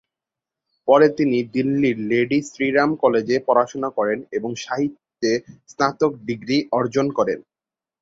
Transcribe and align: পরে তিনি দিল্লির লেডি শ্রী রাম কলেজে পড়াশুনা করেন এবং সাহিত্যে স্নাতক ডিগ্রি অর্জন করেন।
পরে 0.87 1.07
তিনি 1.17 1.37
দিল্লির 1.53 1.97
লেডি 2.09 2.39
শ্রী 2.49 2.67
রাম 2.71 2.91
কলেজে 3.01 3.37
পড়াশুনা 3.47 3.89
করেন 3.97 4.19
এবং 4.31 4.51
সাহিত্যে 4.63 5.31
স্নাতক 5.67 6.11
ডিগ্রি 6.27 6.57
অর্জন 6.71 7.07
করেন। 7.17 7.39